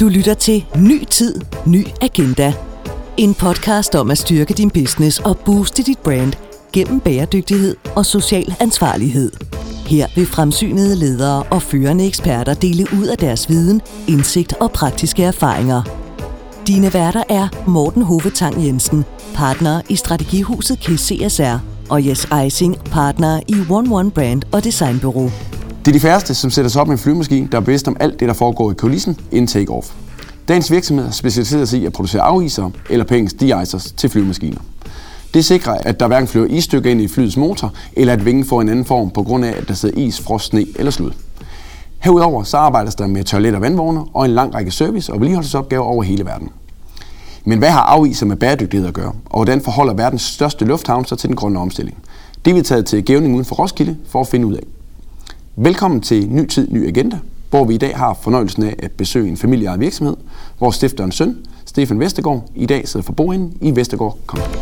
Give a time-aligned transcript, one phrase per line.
[0.00, 2.52] Du lytter til Ny Tid, Ny Agenda.
[3.16, 6.32] En podcast om at styrke din business og booste dit brand
[6.72, 9.32] gennem bæredygtighed og social ansvarlighed.
[9.86, 15.22] Her vil fremsynede ledere og førende eksperter dele ud af deres viden, indsigt og praktiske
[15.22, 15.82] erfaringer.
[16.66, 19.04] Dine værter er Morten Hovetang Jensen,
[19.34, 21.58] partner i Strategihuset KCSR,
[21.90, 25.30] og Jes Eising, partner i One One Brand og Designbureau.
[25.86, 27.96] Det er de færreste, som sætter sig op med en flyvemaskine, der er bevidst om
[28.00, 29.92] alt det, der foregår i kulissen inden take-off.
[30.48, 34.60] Dagens virksomhed specialiserer sig i at producere afisere eller pengens de-icers til flyvemaskiner.
[35.34, 38.60] Det sikrer, at der hverken flyver isstykker ind i flyets motor, eller at vingen får
[38.60, 41.10] en anden form på grund af, at der sidder is, frost, sne eller slud.
[41.98, 45.84] Herudover så arbejdes der med toilet- og vandvogne og en lang række service- og vedligeholdelsesopgaver
[45.84, 46.48] over hele verden.
[47.44, 51.18] Men hvad har afiser med bæredygtighed at gøre, og hvordan forholder verdens største lufthavn sig
[51.18, 51.98] til den grønne omstilling?
[52.44, 54.75] Det er vi taget til Gævning uden for Roskilde for at finde ud af.
[55.58, 57.18] Velkommen til Ny Tid, Ny Agenda,
[57.50, 60.16] hvor vi i dag har fornøjelsen af at besøge en familieejet virksomhed,
[60.58, 64.54] hvor stifterens søn, Stefan Vestergaard, i dag sidder for bordenden i Vestergaard Company.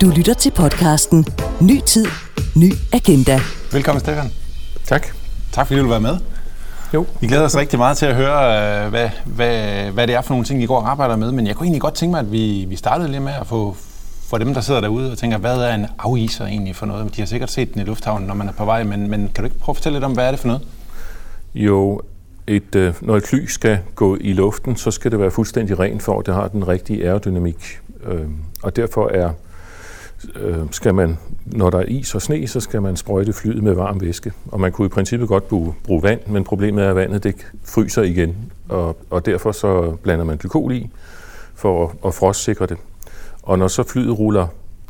[0.00, 1.26] Du lytter til podcasten
[1.60, 2.06] Ny Tid,
[2.56, 3.40] Ny Agenda.
[3.72, 4.30] Velkommen, Stefan.
[4.86, 5.06] Tak.
[5.52, 6.16] Tak fordi du vil være med.
[6.94, 7.06] Jo.
[7.20, 10.34] Vi glæder os rigtig meget til at høre, øh, hvad, hvad, hvad det er for
[10.34, 11.32] nogle ting, I går og arbejder med.
[11.32, 13.76] Men jeg kunne egentlig godt tænke mig, at vi, vi startede lidt med at få
[14.32, 17.16] for dem, der sidder derude og tænker, hvad er en afiser egentlig for noget?
[17.16, 19.44] De har sikkert set den i lufthavnen, når man er på vej, men, men kan
[19.44, 20.62] du ikke prøve at fortælle lidt om, hvad er det for noget?
[21.54, 22.00] Jo,
[22.46, 26.02] et, øh, når et fly skal gå i luften, så skal det være fuldstændig rent
[26.02, 27.80] for, at det har den rigtige aerodynamik.
[28.04, 28.20] Øh,
[28.62, 29.30] og derfor er,
[30.36, 33.74] øh, skal man, når der er is og sne, så skal man sprøjte flyet med
[33.74, 34.32] varm væske.
[34.48, 37.34] Og man kunne i princippet godt bruge, bruge vand, men problemet er, at vandet det
[37.64, 38.36] fryser igen.
[38.68, 40.90] Og, og derfor så blander man glykol i
[41.54, 42.76] for at, at frostsikre det.
[43.42, 44.46] Og når så flyet ruller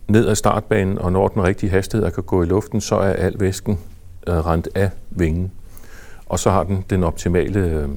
[0.09, 3.13] ned ad startbanen og når den rigtige hastighed og kan gå i luften, så er
[3.13, 3.79] al væsken
[4.27, 5.53] øh, rent af vingen.
[6.27, 7.89] Og så har den den optimale øh,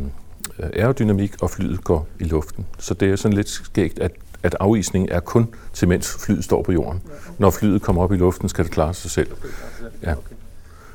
[0.74, 2.66] aerodynamik, og flyet går i luften.
[2.80, 4.12] Så det er sådan lidt skægt, at,
[4.44, 7.02] at afisningen er kun til mens flyet står på jorden.
[7.38, 9.28] Når flyet kommer op i luften, skal det klare sig selv.
[10.04, 10.14] Ja.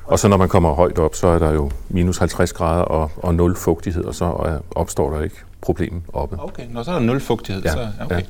[0.05, 3.11] Og så når man kommer højt op, så er der jo minus 50 grader og,
[3.17, 6.37] og 0 fugtighed, og så er, opstår der ikke problem oppe.
[6.41, 7.63] Okay, når så er der nul fugtighed.
[7.63, 8.17] Ja, Så, okay.
[8.17, 8.23] ja.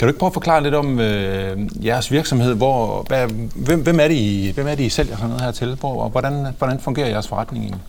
[0.00, 2.54] Kan du ikke prøve at forklare lidt om øh, jeres virksomhed?
[2.54, 5.50] Hvor, hvad, hvem, hvem, er det, I, hvem er det, I sælger sådan noget her
[5.50, 5.76] til?
[5.80, 7.82] Hvor, og hvordan, hvordan fungerer jeres forretning egentlig?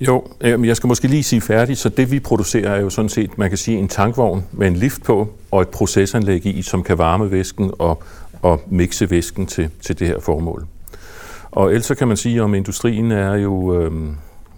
[0.00, 3.08] Jo, øh, jeg skal måske lige sige færdigt, så det vi producerer er jo sådan
[3.08, 6.82] set, man kan sige, en tankvogn med en lift på og et procesanlæg i, som
[6.82, 8.02] kan varme væsken og,
[8.42, 10.66] og mixe væsken til, til det her formål.
[11.50, 13.92] Og ellers kan man sige, om industrien er jo, øh,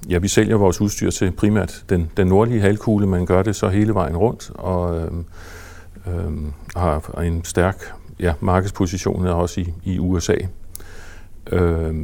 [0.08, 3.68] ja, vi sælger vores udstyr til primært den, den nordlige halvkugle, man gør det så
[3.68, 5.10] hele vejen rundt, og øh,
[6.06, 6.32] øh,
[6.76, 10.36] har en stærk ja, markedsposition også i, i USA.
[11.52, 11.94] Øh,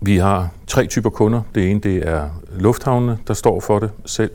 [0.00, 1.42] vi har tre typer kunder.
[1.54, 4.30] Det ene det er lufthavnene, der står for det selv,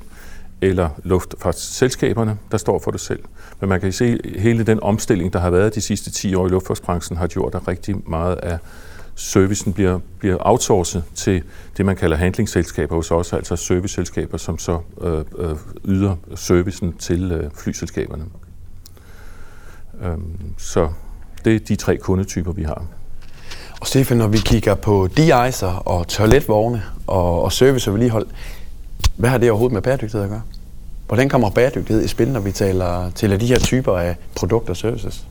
[0.62, 3.24] eller luftfartsselskaberne, der står for det selv.
[3.60, 6.48] Men man kan se, at hele den omstilling, der har været de sidste 10 år
[6.48, 8.60] i luftfartsbranchen, har gjort, at rigtig meget af
[9.18, 11.44] servicen bliver, bliver outsourcet til
[11.78, 15.56] det, man kalder handlingsselskaber hos os, altså serviceselskaber, som så øh, øh,
[15.86, 18.26] yder servicen til øh, flyselskaberne.
[20.02, 20.90] Øhm, så
[21.46, 22.86] det er de tre kundetyper, vi har.
[23.82, 28.28] Og Stefan, når vi kigger på de-icer og toiletvogne og, og service og vedligehold,
[29.16, 30.42] hvad har det overhovedet med bæredygtighed at gøre?
[31.08, 34.78] Hvordan kommer bæredygtighed i spil, når vi taler til de her typer af produkter og
[34.78, 35.28] services?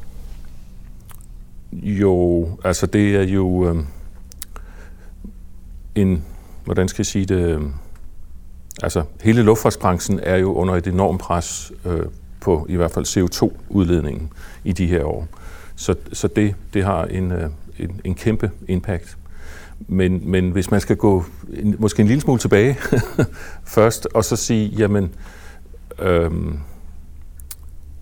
[1.83, 3.77] Jo, altså det er jo øh,
[5.95, 6.25] en,
[6.65, 7.61] hvordan skal jeg sige det, øh,
[8.83, 12.07] altså hele luftfartsbranchen er jo under et enormt pres øh,
[12.41, 14.31] på i hvert fald CO2-udledningen
[14.65, 15.29] i de her år.
[15.77, 19.17] Så, så det, det har en, øh, en, en kæmpe impact.
[19.89, 22.77] Men, men hvis man skal gå en, måske en lille smule tilbage
[23.77, 25.15] først, og så sige, jamen,
[25.99, 26.59] øhm,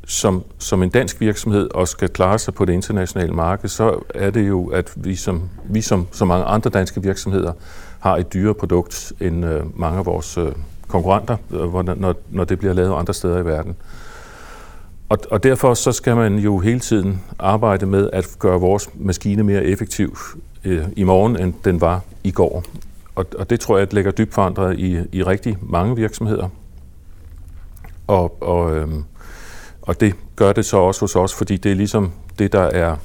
[0.06, 4.31] som, som en dansk virksomhed og skal klare sig på det internationale marked, så er
[4.31, 7.53] det jo, at vi som, vi som så mange andre danske virksomheder
[8.00, 10.53] har et dyrere produkt end øh, mange af vores øh,
[10.88, 13.76] konkurrenter, øh, når, når det bliver lavet andre steder i verden.
[15.08, 19.43] Og, og derfor så skal man jo hele tiden arbejde med at gøre vores maskine
[19.43, 20.19] mere effektiv
[20.64, 22.64] øh, i morgen, end den var i går.
[23.14, 26.49] Og, og det tror jeg, at lægger dybt forandret i, i rigtig mange virksomheder.
[28.06, 28.88] Og, og, øh,
[29.86, 32.96] og det gør det så også hos os, fordi det er ligesom det, der er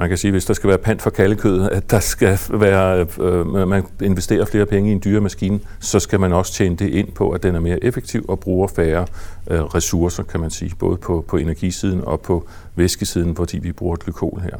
[0.00, 3.60] man kan sige, hvis der skal være pant for kaldekødet, at der skal være, øh,
[3.60, 6.88] øh, man investerer flere penge i en dyre maskine, så skal man også tjene det
[6.88, 9.06] ind på, at den er mere effektiv og bruger færre
[9.50, 13.96] øh, ressourcer, kan man sige, både på, på energisiden og på væskesiden, fordi vi bruger
[13.96, 14.56] glykol her.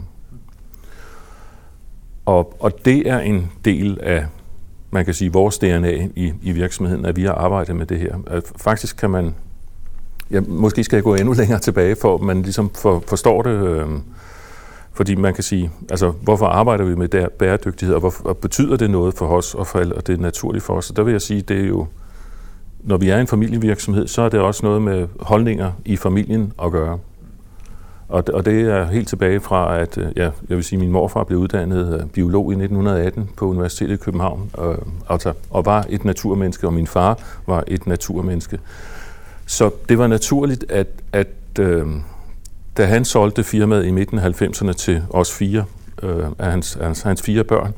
[2.27, 4.27] Og, og det er en del af
[4.91, 8.17] man kan sige, vores DNA i, i virksomheden, at vi har arbejdet med det her.
[8.27, 9.35] At faktisk kan man,
[10.31, 13.51] ja, måske skal jeg gå endnu længere tilbage, for at man ligesom for, forstår det,
[13.51, 13.87] øh,
[14.93, 18.77] fordi man kan sige, altså hvorfor arbejder vi med der bæredygtighed, og hvorfor og betyder
[18.77, 20.91] det noget for os, og, for, og det er naturligt for os?
[20.91, 21.87] Og der vil jeg sige, det er jo,
[22.81, 26.73] når vi er en familievirksomhed, så er det også noget med holdninger i familien at
[26.73, 26.99] gøre.
[28.09, 31.25] Og, og det er helt tilbage fra, at øh, ja, jeg vil sige, min morfar
[31.25, 34.77] blev uddannet øh, biolog i 1918 på Universitetet i København, og,
[35.11, 38.59] altså, og var et naturmenneske, og min far var et naturmenneske.
[39.49, 41.29] Så det var naturligt, at, at
[41.61, 41.87] øh,
[42.77, 45.65] da han solgte firmaet i midten af 90'erne til os fire,
[46.03, 47.75] øh, af hans, hans, hans fire børn,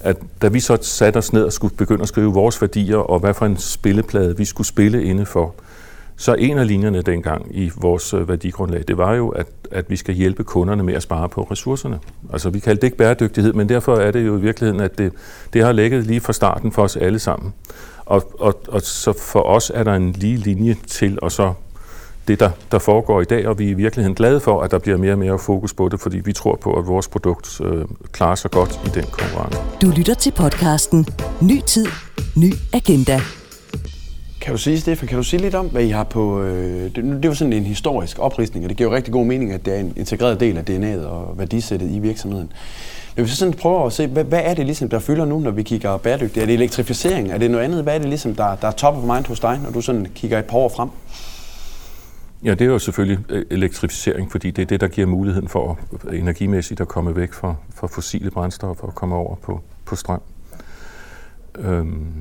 [0.00, 3.20] at da vi så satte os ned og skulle begynde at skrive vores værdier, og
[3.20, 5.54] hvad for en spilleplade vi skulle spille inde for,
[6.16, 9.96] så en af linjerne dengang i vores øh, værdigrundlag, det var jo, at, at vi
[9.96, 11.98] skal hjælpe kunderne med at spare på ressourcerne.
[12.32, 15.12] Altså vi kaldte det ikke bæredygtighed, men derfor er det jo i virkeligheden, at det,
[15.52, 17.52] det har ligget lige fra starten for os alle sammen.
[18.08, 21.52] Og, og, og så for os er der en lige linje til at så
[22.28, 24.78] det, der, der foregår i dag, og vi er i virkeligheden glade for, at der
[24.78, 27.84] bliver mere og mere fokus på det, fordi vi tror på, at vores produkt øh,
[28.12, 29.58] klarer sig godt i den konkurrence.
[29.82, 31.06] Du lytter til podcasten
[31.42, 31.86] Ny Tid,
[32.36, 33.20] Ny Agenda.
[34.40, 36.42] Kan du sige, Stefan, kan du sige lidt om, hvad I har på...
[36.42, 39.26] Øh, det, det er jo sådan en historisk opristning, og det giver jo rigtig god
[39.26, 42.52] mening, at det er en integreret del af DNA'et og værdisættet i virksomheden.
[43.18, 45.38] Når vi så sådan prøver at se, hvad, hvad er det ligesom, der fylder nu,
[45.38, 46.42] når vi kigger bæredygtigt?
[46.42, 47.30] Er det elektrificering?
[47.30, 47.82] Er det noget andet?
[47.82, 50.06] Hvad er det ligesom, der, der er top of mind hos dig, når du sådan
[50.14, 50.88] kigger et par år frem?
[52.44, 55.78] Ja, det er jo selvfølgelig øh, elektrificering, fordi det er det, der giver muligheden for
[56.08, 60.22] øh, energimæssigt at komme væk fra, fra fossile brændstoffer og komme over på, på strøm.
[61.58, 62.12] Øhm,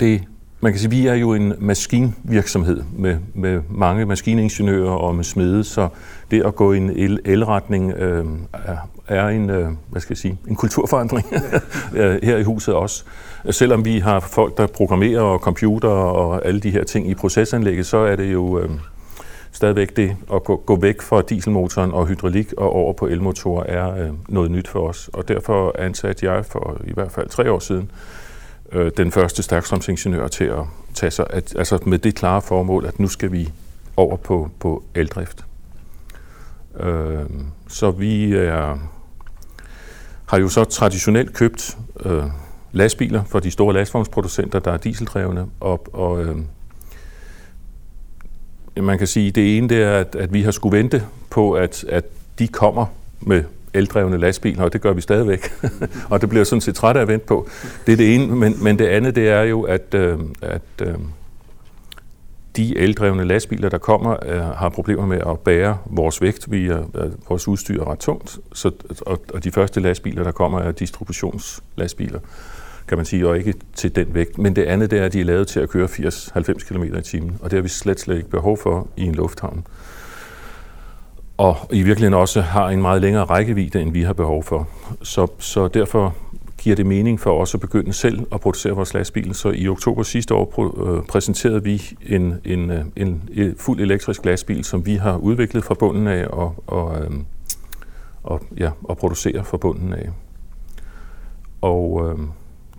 [0.00, 0.22] det,
[0.66, 5.64] man kan sige, vi er jo en maskinvirksomhed med, med mange maskiningeniører og med smede,
[5.64, 5.88] så
[6.30, 8.76] det at gå i en el, elretning øh, er,
[9.08, 11.26] er en, øh, hvad skal jeg sige, en kulturforandring
[12.22, 13.04] her i huset også.
[13.50, 17.86] Selvom vi har folk, der programmerer og computer og alle de her ting i procesanlægget,
[17.86, 18.70] så er det jo øh,
[19.52, 24.04] stadigvæk det at gå, gå væk fra dieselmotoren og hydraulik og over på elmotorer er
[24.04, 25.10] øh, noget nyt for os.
[25.12, 27.90] Og derfor ansatte jeg for i hvert fald tre år siden
[28.72, 30.62] øh, den første stærkstrømsingeniør til at
[30.94, 33.52] tage sig, at, altså med det klare formål, at nu skal vi
[33.96, 35.44] over på, på eldrift.
[36.80, 37.24] Øh,
[37.68, 38.78] så vi er,
[40.26, 42.24] har jo så traditionelt købt øh,
[42.72, 46.36] lastbiler for de store lastvognsproducenter, der er dieseldrevne, og, og øh,
[48.76, 51.84] man kan sige, det ene det er, at, at vi har skulle vente på, at,
[51.88, 52.04] at
[52.38, 52.86] de kommer
[53.20, 53.44] med
[53.76, 55.52] eldrevne lastbiler, og det gør vi stadigvæk.
[56.10, 57.48] og det bliver sådan set træt af at vente på.
[57.86, 60.94] Det er det ene, men, men det andet det er jo, at, øh, at øh,
[62.56, 66.50] de eldrevne lastbiler, der kommer, øh, har problemer med at bære vores vægt.
[66.50, 68.70] Vi er, øh, vores udstyr er ret tungt, så,
[69.00, 72.18] og, og de første lastbiler, der kommer, er distributionslastbiler
[72.88, 74.38] kan man sige, og ikke til den vægt.
[74.38, 77.02] Men det andet det er, at de er lavet til at køre 80-90 km i
[77.02, 79.66] timen, og det har vi slet, slet ikke behov for i en lufthavn.
[81.38, 84.68] Og i virkeligheden også har en meget længere rækkevidde, end vi har behov for.
[85.02, 86.14] Så, så derfor
[86.58, 89.34] giver det mening for os at begynde selv at producere vores lastbil.
[89.34, 94.24] Så i oktober sidste år øh, præsenterede vi en, en, øh, en, en fuld elektrisk
[94.24, 97.10] lastbil, som vi har udviklet fra bunden af og, og, øh,
[98.22, 100.10] og, ja, og producerer fra bunden af.
[101.60, 102.18] Og øh,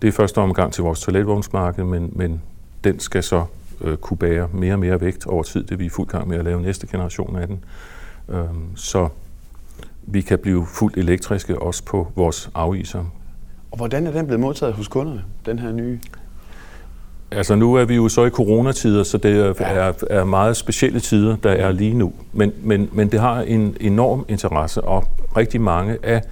[0.02, 2.42] det er første omgang til vores toiletvognsmarked, men, men
[2.84, 3.44] den skal så
[3.80, 5.62] øh, kunne bære mere og mere vægt over tid.
[5.62, 7.64] Det er vi i fuld gang med at lave næste generation af den.
[8.28, 8.44] Øh,
[8.76, 9.08] så
[10.02, 13.04] vi kan blive fuldt elektriske også på vores afiser.
[13.70, 16.00] Og hvordan er den blevet modtaget hos kunderne, den her nye?
[17.30, 19.72] Altså nu er vi jo så i coronatider, så det er, ja.
[19.72, 22.12] er, er meget specielle tider, der er lige nu.
[22.32, 25.04] Men, men, men det har en enorm interesse, og
[25.36, 26.22] rigtig mange af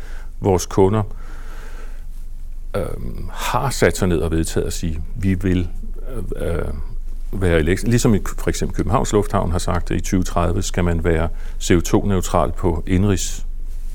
[0.41, 1.03] vores kunder
[2.76, 2.83] øh,
[3.31, 5.69] har sat sig ned og vedtaget at sige, vi vil
[6.38, 6.65] øh, øh
[7.33, 7.87] være elektrisk.
[7.87, 11.28] Ligesom for eksempel Københavns Lufthavn har sagt, at i 2030 skal man være
[11.61, 13.47] CO2-neutral på indrigs,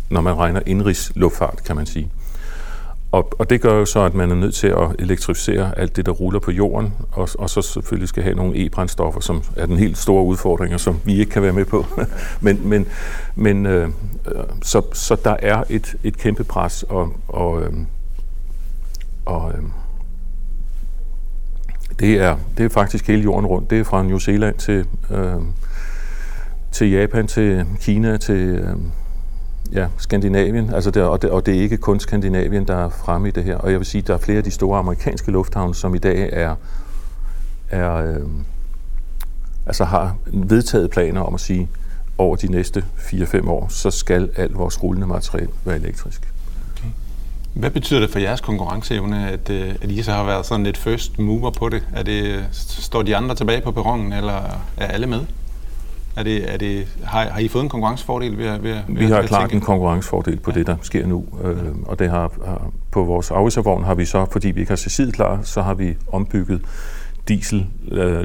[0.09, 2.11] når man regner indrigs luftfart, kan man sige.
[3.11, 6.05] Og, og det gør jo så, at man er nødt til at elektrificere alt det,
[6.05, 9.77] der ruller på jorden, og, og så selvfølgelig skal have nogle e-brændstoffer, som er den
[9.77, 11.85] helt store udfordring, og som vi ikke kan være med på.
[12.41, 12.88] men men,
[13.35, 13.89] men øh,
[14.27, 17.73] øh, så, så der er et, et kæmpe pres, og, og, øh,
[19.25, 19.63] og øh,
[22.01, 23.70] det, er, det er faktisk hele jorden rundt.
[23.70, 25.36] Det er fra New Zealand til, øh,
[26.72, 28.36] til Japan, til Kina, til...
[28.36, 28.75] Øh,
[29.74, 33.27] ja, Skandinavien, altså det, og, det, og det er ikke kun Skandinavien, der er fremme
[33.27, 33.55] i det her.
[33.55, 35.98] Og jeg vil sige, at der er flere af de store amerikanske lufthavne, som i
[35.98, 36.55] dag er,
[37.70, 38.27] er øh,
[39.65, 41.70] altså har vedtaget planer om at sige,
[42.17, 46.34] over de næste 4-5 år, så skal alt vores rullende materiel være elektrisk.
[47.53, 50.77] Hvad betyder det for jeres konkurrenceevne, at, øh, at I så har været sådan lidt
[50.77, 51.88] first mover på det?
[51.93, 55.25] Er det står de andre tilbage på perronen, eller er alle med?
[56.15, 59.22] Er det, er det, har, har I fået en konkurrencefordel ved, ved, ved Vi har
[59.22, 60.60] klart en konkurrencefordel på ja.
[60.60, 61.25] det, der sker nu.
[61.43, 64.77] Øh, og det har, har, på vores afviservogn har vi så, fordi vi ikke har
[64.77, 66.62] Cecil klar, så har vi ombygget
[67.27, 67.67] diesel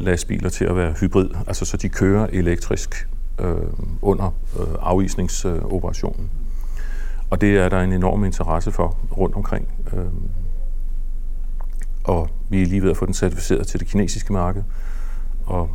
[0.00, 3.09] lastbiler til at være hybrid, altså så de kører elektrisk
[3.40, 3.54] øh,
[4.02, 6.30] under øh, afvisningsoperationen.
[7.30, 9.68] Og det er der en enorm interesse for rundt omkring.
[9.92, 10.04] Øh,
[12.04, 14.62] og vi er lige ved at få den certificeret til det kinesiske marked.
[15.47, 15.71] Og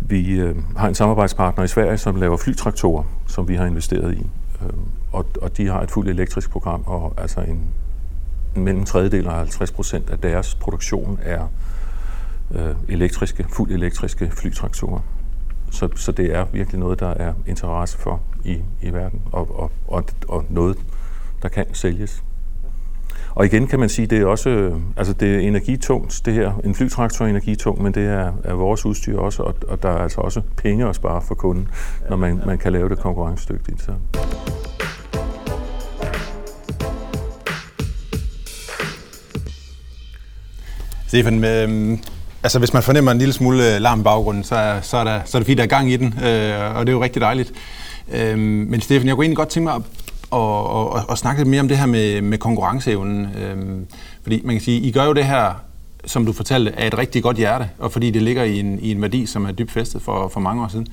[0.00, 4.26] vi øh, har en samarbejdspartner i Sverige, som laver flytraktorer, som vi har investeret i.
[4.62, 4.70] Øh,
[5.12, 7.62] og, og de har et fuldt elektrisk program, og altså en,
[8.56, 11.46] en mellem tredjedel og 50 procent af deres produktion er
[12.50, 15.00] øh, elektriske, fuldt elektriske flytraktorer.
[15.70, 19.70] Så, så det er virkelig noget, der er interesse for i, i verden, og, og,
[19.88, 20.78] og, og noget,
[21.42, 22.22] der kan sælges.
[23.34, 26.52] Og igen kan man sige, det er også, øh, altså det er energitungt, det her.
[26.64, 29.98] En flytraktor er energitung, men det er, er vores udstyr også, og, og der er
[29.98, 31.68] altså også penge at spare for kunden,
[32.08, 33.82] når man, man kan lave det konkurrencedygtigt.
[33.82, 33.92] Så.
[41.06, 41.98] Stefan, øh,
[42.42, 45.04] Altså, hvis man fornemmer en lille smule øh, larm i baggrunden, så er, så er,
[45.04, 47.02] der, så er det fint, der er gang i den, øh, og det er jo
[47.02, 47.52] rigtig dejligt.
[48.12, 49.82] Øh, men Stefan, jeg kunne egentlig godt tænke mig at,
[50.32, 53.28] at, at, at snakke lidt mere om det her med, med konkurrenceevnen.
[53.36, 53.86] Øhm,
[54.22, 55.54] fordi man kan sige, I gør jo det her,
[56.04, 58.90] som du fortalte, af et rigtig godt hjerte, og fordi det ligger i en, i
[58.90, 60.86] en værdi, som er dybt festet for, for mange år siden.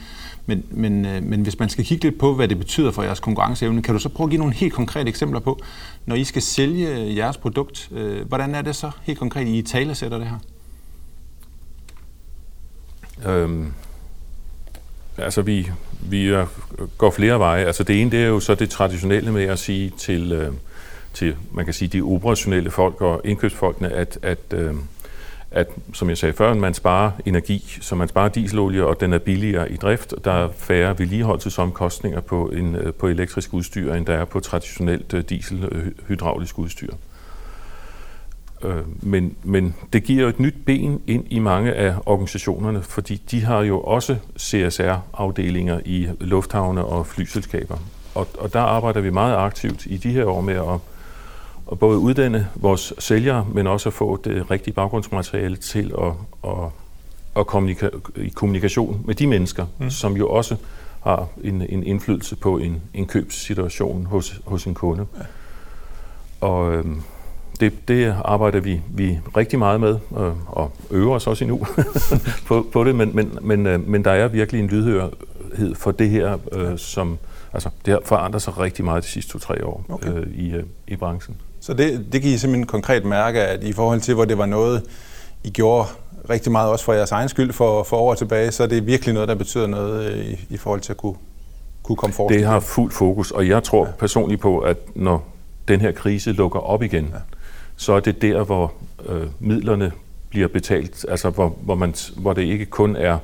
[0.45, 3.19] Men, men, øh, men hvis man skal kigge lidt på, hvad det betyder for jeres
[3.19, 5.59] konkurrenceevne, kan du så prøve at give nogle helt konkrete eksempler på,
[6.05, 10.17] når I skal sælge jeres produkt, øh, hvordan er det så helt konkret, I talesætter
[10.17, 10.37] det her?
[13.31, 13.73] Øhm,
[15.17, 15.71] altså vi,
[16.01, 16.35] vi
[16.97, 17.65] går flere veje.
[17.65, 20.53] Altså det ene det er jo så det traditionelle med at sige til, øh,
[21.13, 24.73] til man kan sige, de operationelle folk og indkøbsfolkene, at, at, øh,
[25.51, 29.17] at som jeg sagde før, man sparer energi, så man sparer dieselolie, og den er
[29.17, 30.13] billigere i drift.
[30.23, 35.11] Der er færre vedligeholdelsesomkostninger på, en, øh, på elektrisk udstyr, end der er på traditionelt
[35.11, 36.93] dieselhydraulisk diesel-hydraulisk udstyr.
[38.63, 43.21] Øh, men, men det giver jo et nyt ben ind i mange af organisationerne, fordi
[43.31, 47.77] de har jo også CSR-afdelinger i lufthavne og flyselskaber.
[48.15, 50.79] Og, og der arbejder vi meget aktivt i de her år med at,
[51.71, 56.11] at både uddanne vores sælgere, men også at få det rigtige baggrundsmateriale til at,
[56.43, 56.69] at,
[57.35, 59.89] at kommunika- i kommunikation med de mennesker, mm.
[59.89, 60.55] som jo også
[61.03, 65.05] har en, en indflydelse på en, en købssituation hos, hos en kunde.
[65.17, 65.23] Ja.
[66.41, 67.01] Og øhm,
[67.59, 71.65] det, det arbejder vi, vi rigtig meget med, øh, og øver os også endnu
[72.47, 76.09] på, på det, men, men, men, øh, men der er virkelig en lydhørhed for det
[76.09, 77.17] her, øh, som
[77.53, 80.09] altså, det har forandret sig rigtig meget de sidste to-tre år okay.
[80.09, 81.35] øh, i, øh, i branchen.
[81.59, 84.45] Så det, det kan I simpelthen konkret mærke, at i forhold til, hvor det var
[84.45, 84.83] noget,
[85.43, 85.87] I gjorde
[86.29, 89.13] rigtig meget også for jeres egen skyld for, for år tilbage, så er det virkelig
[89.13, 91.15] noget, der betyder noget øh, i, i forhold til at kunne,
[91.83, 92.37] kunne komme forrest.
[92.37, 93.91] Det har fuld fokus, og jeg tror ja.
[93.91, 95.23] personligt på, at når
[95.67, 97.36] den her krise lukker op igen, ja
[97.77, 98.73] så er det der, hvor
[99.09, 99.91] øh, midlerne
[100.29, 103.17] bliver betalt, altså hvor, hvor, man, hvor det ikke kun er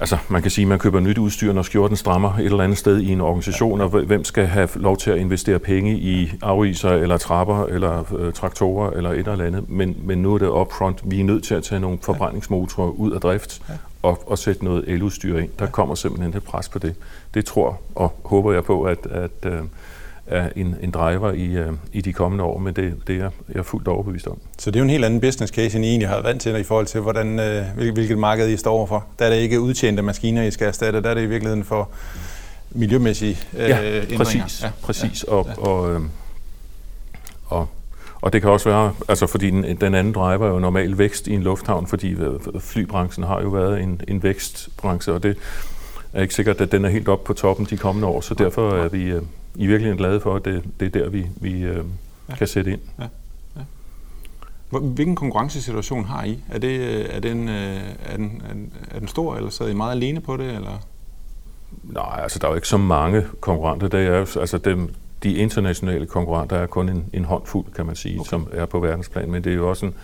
[0.00, 2.78] Altså, man kan sige, at man køber nyt udstyr, når skjorten strammer et eller andet
[2.78, 6.90] sted i en organisation, og hvem skal have lov til at investere penge i aviser,
[6.90, 9.70] eller trapper, eller øh, traktorer, eller et eller andet.
[9.70, 11.00] Men, men nu er det upfront.
[11.04, 13.62] Vi er nødt til at tage nogle forbrændingsmotorer ud af drift,
[14.02, 15.50] og, og sætte noget eludstyr ind.
[15.58, 16.94] Der kommer simpelthen et pres på det.
[17.34, 19.60] Det tror og håber jeg på, at, at, øh,
[20.30, 23.66] er en, en driver i, øh, i de kommende år, men det, det er jeg
[23.66, 24.38] fuldt overbevist om.
[24.58, 26.56] Så det er jo en helt anden business case, end I egentlig har vant til
[26.56, 29.06] i forhold til, hvordan, øh, hvilket marked I står overfor.
[29.18, 31.88] Der er det ikke udtjente maskiner, I skal erstatte, der er det i virkeligheden for
[32.70, 34.16] miljømæssige øh, ja, ændringer.
[34.16, 35.24] Præcis, ja, præcis.
[35.28, 35.62] Ja, og, ja.
[35.62, 36.00] Og, øh,
[37.46, 37.68] og,
[38.20, 41.26] og det kan også være, altså fordi den, den anden driver er jo normal vækst
[41.26, 42.16] i en lufthavn, fordi
[42.60, 45.36] flybranchen har jo været en, en vækstbranche, og det
[46.12, 48.70] er ikke sikkert, at den er helt op på toppen de kommende år, så derfor
[48.70, 49.22] er vi, øh,
[49.54, 51.84] i virkeligheden glade for, at det, det er der, vi, vi øh,
[52.28, 52.34] ja.
[52.34, 52.80] kan sætte ind.
[52.98, 53.04] Ja.
[54.78, 56.38] Hvilken konkurrencesituation har I?
[56.48, 58.42] Er, det, øh, er, den, øh, er, den,
[58.90, 60.46] er den stor, eller sidder I meget alene på det?
[60.46, 60.78] Eller?
[61.82, 63.88] Nej, altså der er jo ikke så mange konkurrenter.
[63.88, 68.20] Det er, altså dem, de internationale konkurrenter er kun en, en håndfuld, kan man sige,
[68.20, 68.28] okay.
[68.28, 69.94] som er på verdensplan, men det er jo også en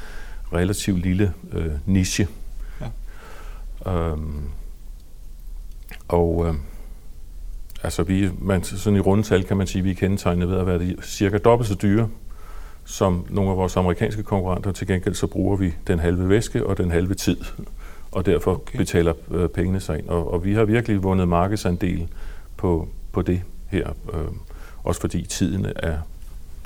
[0.52, 2.28] relativt lille øh, niche.
[2.80, 3.92] Ja.
[3.92, 4.42] Øhm,
[6.08, 6.54] og øh,
[7.82, 10.66] Altså vi, man, sådan i rundetal kan man sige, at vi er kendetegnet ved at
[10.66, 12.08] være cirka dobbelt så dyre
[12.84, 14.72] som nogle af vores amerikanske konkurrenter.
[14.72, 17.36] Til gengæld så bruger vi den halve væske og den halve tid,
[18.12, 18.78] og derfor okay.
[18.78, 20.08] betaler øh, pengene sig ind.
[20.08, 22.08] Og, og vi har virkelig vundet markedsandel
[22.56, 23.88] på, på det her.
[24.12, 24.20] Øh,
[24.84, 25.98] også fordi tiden er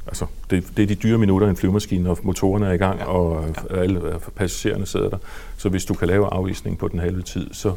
[0.07, 2.99] altså, det, det er de dyre minutter i en flyvemaskine, når motorerne er i gang,
[2.99, 3.05] ja.
[3.05, 3.77] og ja.
[3.77, 4.01] alle
[4.35, 5.19] passagererne sidder der.
[5.57, 7.75] Så hvis du kan lave afvisning på den halve tid, så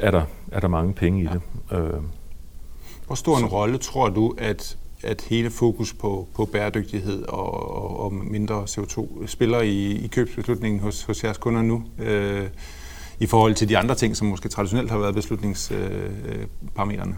[0.00, 1.30] er der, er der mange penge i ja.
[1.32, 1.40] det.
[1.78, 2.00] Øh,
[3.06, 8.00] Hvor stor en rolle tror du, at at hele fokus på, på bæredygtighed og, og,
[8.00, 12.46] og mindre CO2 spiller i, i købsbeslutningen hos, hos jeres kunder nu, øh,
[13.20, 17.16] i forhold til de andre ting, som måske traditionelt har været beslutningsparametrene?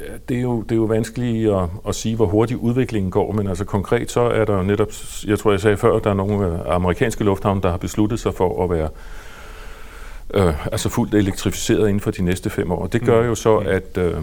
[0.00, 3.32] Øh, det er, jo, det er jo vanskeligt at, at sige, hvor hurtigt udviklingen går,
[3.32, 4.88] men altså konkret så er der netop,
[5.26, 8.64] jeg tror jeg sagde før, der er nogle amerikanske lufthavne, der har besluttet sig for
[8.64, 8.88] at være
[10.34, 12.86] øh, altså fuldt elektrificeret inden for de næste fem år.
[12.86, 13.28] Det gør mm.
[13.28, 14.14] jo så, at øh,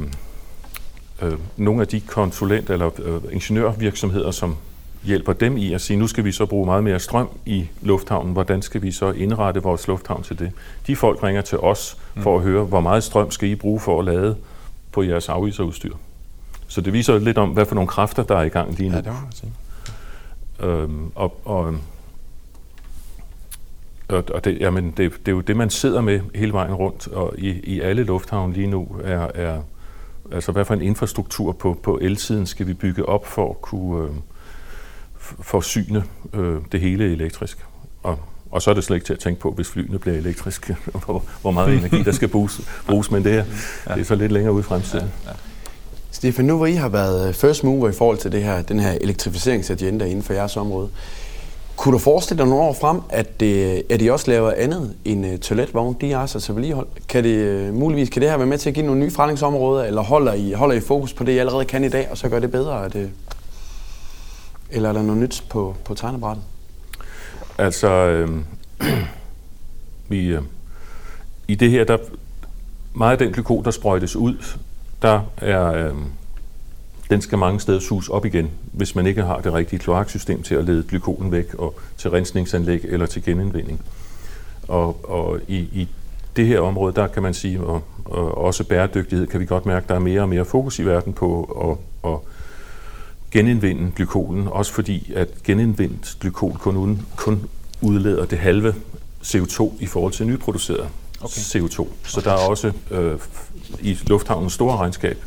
[1.21, 4.55] øh, nogle af de konsulent- eller øh, ingeniørvirksomheder, som
[5.03, 8.33] hjælper dem i at sige, nu skal vi så bruge meget mere strøm i lufthavnen,
[8.33, 10.51] hvordan skal vi så indrette vores lufthavn til det?
[10.87, 13.99] De folk ringer til os for at høre, hvor meget strøm skal I bruge for
[13.99, 14.35] at lade
[14.91, 15.93] på jeres afviserudstyr.
[16.67, 18.95] Så det viser lidt om, hvad for nogle kræfter, der er i gang lige nu.
[18.95, 19.51] Ja, det var det.
[20.59, 21.75] Øhm, og, og,
[24.09, 27.33] og det, jamen, det, det er jo det, man sidder med hele vejen rundt, og
[27.37, 29.61] i, i alle lufthavne lige nu er, er
[30.31, 34.03] altså hvad for en infrastruktur på, på el-siden skal vi bygge op for at kunne
[34.03, 34.09] øh,
[35.41, 37.65] forsyne øh, det hele elektrisk.
[38.03, 38.19] Og,
[38.51, 41.23] og så er det slet ikke til at tænke på, hvis flyene bliver elektriske, hvor,
[41.41, 43.43] hvor meget energi der skal bruges, bruges men det er,
[43.87, 45.11] det er så lidt længere ude i fremtiden.
[45.25, 45.35] Ja, ja.
[46.11, 48.91] Stefan, nu hvor I har været first mover i forhold til det her, den her
[48.91, 50.89] elektrificeringsagenda inden for jeres område,
[51.79, 55.25] kunne du forestille dig nogle år frem, at, det, at de også laver andet end
[55.25, 56.87] uh, toiletvogn, de er altså til vedligehold?
[57.09, 59.83] Kan det uh, muligvis kan det her være med til at give nogle nye forretningsområder,
[59.83, 62.29] eller holder I, holder I fokus på det, I allerede kan i dag, og så
[62.29, 62.85] gør det bedre?
[62.85, 63.01] At, uh,
[64.71, 66.43] eller er der noget nyt på, på tegnebrættet?
[67.57, 68.29] Altså, øh,
[70.09, 70.41] vi, øh,
[71.47, 71.97] i det her, der
[72.93, 74.37] meget af den glykol, der sprøjtes ud,
[75.01, 75.93] der er, øh,
[77.09, 80.55] den skal mange steder suges op igen, hvis man ikke har det rigtige kloaksystem til
[80.55, 83.81] at lede glykolen væk og til rensningsanlæg eller til genindvinding.
[84.67, 85.87] Og, og i, i
[86.35, 89.85] det her område, der kan man sige, og, og også bæredygtighed, kan vi godt mærke,
[89.89, 91.43] der er mere og mere fokus i verden på
[92.03, 92.17] at, at
[93.31, 97.49] genindvinde glykolen, også fordi at genindvindet glykol kun, uden, kun
[97.81, 98.75] udleder det halve
[99.23, 100.87] CO2 i forhold til nyproduceret
[101.21, 101.41] okay.
[101.41, 101.87] CO2.
[102.03, 103.19] Så der er også øh,
[103.81, 105.17] i lufthavnens store regnskab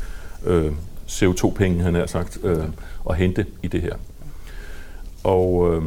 [0.45, 0.73] øh,
[1.13, 2.65] CO2-penge, han har sagt, øh,
[3.11, 3.95] at hente i det her.
[5.25, 5.83] Og øh,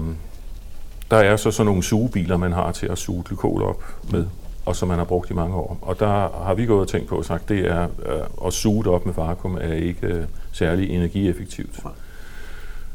[1.11, 4.25] der er så sådan nogle sugebiler, man har til at suge glykol op med,
[4.65, 5.77] og som man har brugt i mange år.
[5.81, 8.83] Og der har vi gået og tænkt på og sagt, det er øh, at suge
[8.83, 11.79] det op med vakuum er ikke øh, særlig energieffektivt.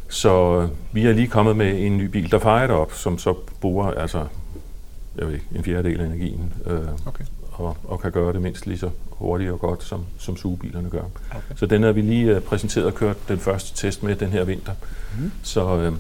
[0.09, 3.19] Så øh, vi er lige kommet med en ny bil, der fejrer det op, som
[3.19, 4.27] så bruger altså,
[5.17, 6.53] jeg ved ikke, en fjerdedel af energien.
[6.67, 10.37] Øh, okay og, og kan gøre det mindst lige så hurtigt og godt, som, som
[10.37, 11.03] sugebilerne gør.
[11.31, 11.41] Okay.
[11.57, 14.45] Så den har vi lige uh, præsenteret og kørt den første test med den her
[14.45, 14.73] vinter.
[15.19, 15.33] Mm.
[15.43, 15.95] Så uh,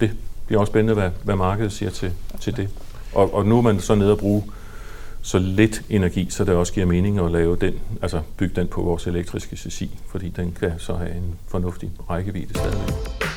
[0.00, 0.10] det
[0.46, 2.38] bliver også spændende, hvad, hvad markedet siger til, okay.
[2.40, 2.68] til det.
[3.14, 4.44] Og, og nu er man så nede og bruge
[5.22, 8.82] så lidt energi, så det også giver mening at lave den, altså bygge den på
[8.82, 13.29] vores elektriske chassis, fordi den kan så have en fornuftig rækkevidde stadigvæk.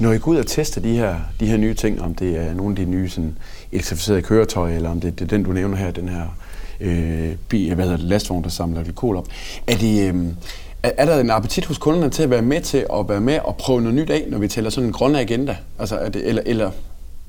[0.00, 2.54] Når I går ud og tester de her, de her nye ting, om det er
[2.54, 3.38] nogle af de nye sådan,
[3.72, 6.36] elektrificerede køretøjer, eller om det, det er den, du nævner her, den her
[6.80, 9.26] øh, bil, hvad hedder det, lastvogn, der samler glykol op,
[9.66, 10.14] er, de, øh,
[10.82, 13.38] er, er der en appetit hos kunderne til at være med til at være med
[13.44, 15.56] og prøve noget nyt af, når vi tæller sådan en grøn agenda?
[15.78, 16.70] Altså, er det, eller, eller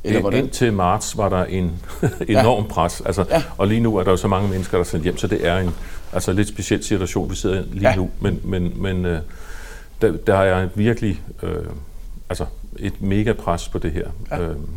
[0.04, 0.44] eller hvordan?
[0.44, 1.72] Indtil marts var der en
[2.28, 2.70] enorm ja.
[2.70, 3.44] pres, altså, ja.
[3.58, 5.48] og lige nu er der jo så mange mennesker, der er sendt hjem, så det
[5.48, 5.70] er en
[6.14, 7.96] altså, lidt speciel situation, vi sidder i lige ja.
[7.96, 9.20] nu, men, men, men øh,
[10.02, 11.50] der, der er virkelig øh,
[12.30, 12.46] altså,
[12.80, 14.08] et mega pres på det her.
[14.32, 14.42] Ja.
[14.42, 14.68] Øhm,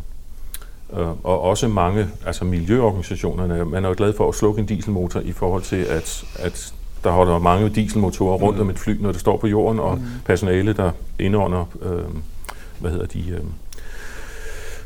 [0.92, 5.20] øh, og også mange, altså miljøorganisationerne, man er jo glad for at slukke en dieselmotor
[5.20, 8.62] i forhold til, at, at der holder mange dieselmotorer rundt mm.
[8.62, 10.04] om et fly, når det står på jorden, og mm.
[10.24, 12.04] personale, der indånder, øh,
[12.80, 13.40] hvad hedder de, øh,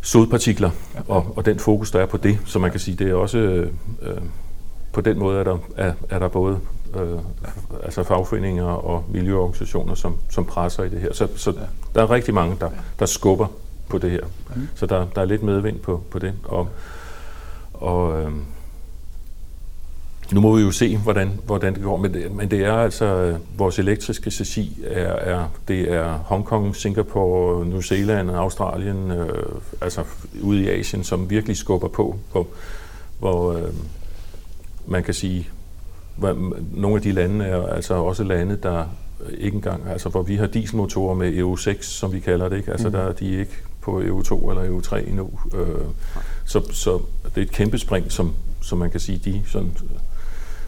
[0.01, 1.01] sodpartikler, ja.
[1.09, 2.39] og, og den fokus, der er på det.
[2.47, 3.71] Så man kan sige, det er også, øh,
[4.93, 6.59] på den måde er der, er, er der både
[6.97, 7.19] øh,
[7.83, 11.13] altså fagforeninger og miljøorganisationer, som, som presser i det her.
[11.13, 11.61] Så, så ja.
[11.95, 13.47] der er rigtig mange, der, der skubber
[13.89, 14.25] på det her.
[14.57, 14.69] Mm.
[14.75, 16.33] Så der, der er lidt medvind på, på det.
[16.45, 16.69] Og,
[17.75, 18.33] og øh,
[20.33, 23.39] nu må vi jo se, hvordan, hvordan det går, men det, men det er altså,
[23.57, 29.45] vores elektriske chassis er, er, det er Hongkong, Singapore, New Zealand, Australien, øh,
[29.81, 30.05] altså
[30.43, 32.47] ude i Asien, som virkelig skubber på, hvor,
[33.19, 33.73] hvor øh,
[34.87, 35.49] man kan sige,
[36.73, 38.85] nogle af de lande er altså også lande, der
[39.39, 42.71] ikke engang, altså hvor vi har dieselmotorer med Euro 6, som vi kalder det, ikke?
[42.71, 42.93] altså mm.
[42.93, 45.31] der er de ikke på Euro 2 eller Euro 3 endnu.
[45.55, 45.67] Øh,
[46.45, 49.73] så, så det er et kæmpe spring, som, som man kan sige, de sådan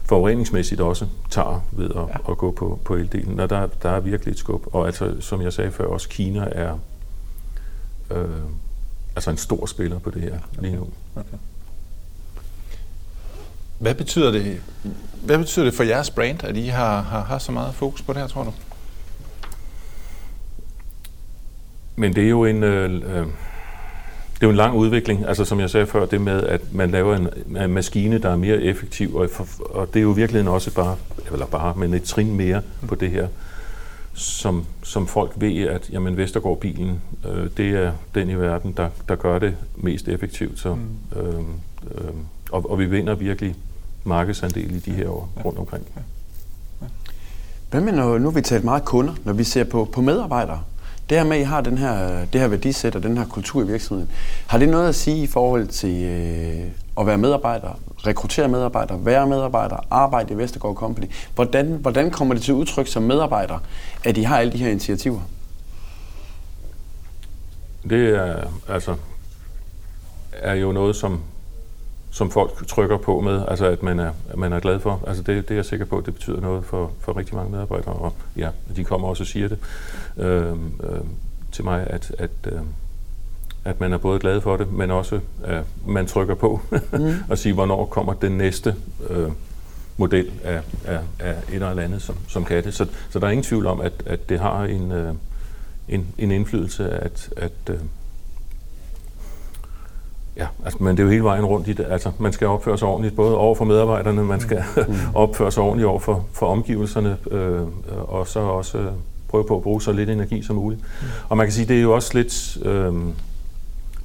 [0.03, 2.31] forureningsmæssigt også tager ved at, ja.
[2.31, 3.39] at gå på, på eldelen.
[3.39, 4.75] Og der, der er virkelig et skub.
[4.75, 6.77] Og altså, som jeg sagde før, også Kina er
[8.11, 8.25] øh,
[9.15, 10.61] altså en stor spiller på det her okay.
[10.61, 10.87] lige nu.
[11.15, 11.37] Okay.
[13.81, 14.61] Hvad betyder det,
[15.23, 18.13] hvad betyder det for jeres brand, at I har, har, har så meget fokus på
[18.13, 18.53] det her, tror du?
[21.95, 22.63] Men det er jo en...
[22.63, 23.27] Øh, øh,
[24.33, 26.91] det er jo en lang udvikling, altså som jeg sagde før, det med, at man
[26.91, 30.73] laver en, en maskine, der er mere effektiv, og, og det er jo virkelig også
[30.73, 30.95] bare,
[31.31, 33.27] eller bare, men et trin mere på det her,
[34.13, 39.15] som, som folk ved, at jamen, Vestergaard-bilen, øh, det er den i verden, der, der
[39.15, 40.59] gør det mest effektivt.
[40.59, 40.77] Så,
[41.15, 41.33] øh,
[41.95, 42.11] øh,
[42.51, 43.55] og, og vi vinder virkelig
[44.03, 45.85] markedsandel i de her år rundt omkring.
[47.71, 50.63] Hvad med, når, nu har vi talt meget kunder, når vi ser på, på medarbejdere?
[51.09, 53.63] Det her med, at I har den her, det her værdisæt og den her kultur
[53.63, 54.11] i virksomheden,
[54.47, 59.27] har det noget at sige i forhold til øh, at være medarbejder, rekruttere medarbejdere, være
[59.27, 61.05] medarbejder, arbejde i Vestergaard Company?
[61.35, 63.59] Hvordan, hvordan kommer det til udtryk som medarbejder,
[64.03, 65.19] at I har alle de her initiativer?
[67.89, 68.35] Det er,
[68.69, 68.95] altså,
[70.31, 71.21] er jo noget, som
[72.11, 75.03] som folk trykker på med, altså at man er, at man er glad for.
[75.07, 77.93] Altså det, det er jeg sikker på, det betyder noget for, for rigtig mange medarbejdere,
[77.93, 79.57] og ja, de kommer også og siger det
[80.17, 80.99] øh, øh,
[81.51, 82.59] til mig, at, at, øh,
[83.65, 86.59] at man er både glad for det, men også at man trykker på
[86.91, 87.13] mm.
[87.29, 88.75] og siger, hvornår kommer den næste
[89.09, 89.29] øh,
[89.97, 92.73] model af, af, af et eller andet, som, som kan det.
[92.73, 95.13] Så, så der er ingen tvivl om, at, at det har en, øh,
[95.89, 97.79] en, en indflydelse, at, at øh,
[100.37, 101.85] Ja, altså, men det er jo hele vejen rundt i det.
[101.89, 104.95] Altså, man skal opføre sig ordentligt, både over for medarbejderne, man skal mm.
[105.13, 107.61] opføre sig ordentligt over for, for omgivelserne, øh,
[108.07, 108.91] og så også øh,
[109.27, 110.81] prøve på at bruge så lidt energi som muligt.
[110.81, 111.07] Mm.
[111.29, 112.93] Og man kan sige, det er jo også lidt øh,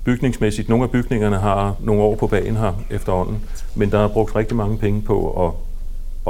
[0.04, 0.68] bygningsmæssigt.
[0.68, 4.56] Nogle af bygningerne har nogle år på banen her efterhånden, men der er brugt rigtig
[4.56, 5.52] mange penge på at,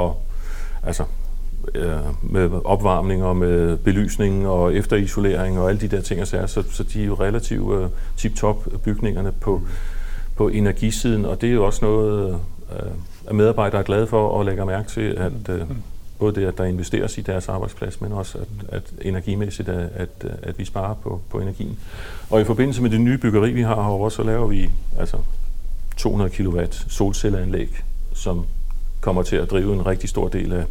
[0.03, 0.11] at
[0.83, 1.09] altså, øh,
[1.75, 6.63] Øh, med opvarmning og med belysning og efterisolering og alle de der ting, så, så,
[6.71, 7.85] så de er jo relativt uh,
[8.17, 9.61] tip-top bygningerne på,
[10.35, 12.79] på energisiden, og det er jo også noget, uh,
[13.27, 15.71] at medarbejdere er glade for og lægger mærke til, at uh,
[16.19, 20.09] både det, at der investeres i deres arbejdsplads, men også at, at energimæssigt, at, at,
[20.43, 21.79] at vi sparer på, på energien.
[22.29, 25.17] Og i forbindelse med det nye byggeri, vi har herovre, så laver vi altså
[25.97, 27.69] 200 kW solcelleanlæg,
[28.13, 28.45] som
[29.01, 30.65] kommer til at drive en rigtig stor del af,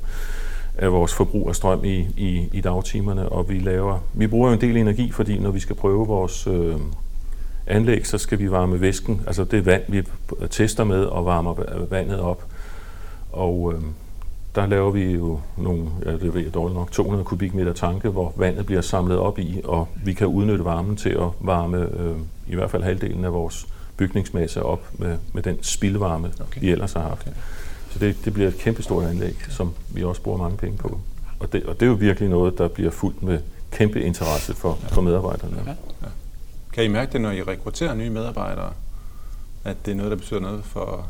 [0.79, 4.55] af vores forbrug af strøm i, i, i dagtimerne, og vi laver, vi bruger jo
[4.55, 6.77] en del energi, fordi når vi skal prøve vores øh,
[7.67, 10.03] anlæg, så skal vi varme væsken, altså det vand, vi
[10.51, 11.55] tester med og varmer
[11.91, 12.45] vandet op.
[13.33, 13.81] Og øh,
[14.55, 18.33] der laver vi jo nogle, ja, det ved jeg dårligt nok, 200 kubikmeter tanke, hvor
[18.37, 22.17] vandet bliver samlet op i, og vi kan udnytte varmen til at varme øh,
[22.49, 26.61] i hvert fald halvdelen af vores bygningsmasse op med, med den spildvarme, okay.
[26.61, 27.23] vi ellers har haft.
[27.23, 27.37] Okay.
[27.97, 31.01] Så det, det bliver et kæmpestort anlæg, som vi også bruger mange penge på.
[31.41, 33.39] Og det, og det er jo virkelig noget, der bliver fuldt med
[33.71, 35.57] kæmpe interesse for, for medarbejderne.
[35.67, 35.71] Ja.
[35.71, 36.09] Ja.
[36.73, 38.73] Kan I mærke det, når I rekrutterer nye medarbejdere,
[39.65, 41.07] at det er noget, der betyder noget for,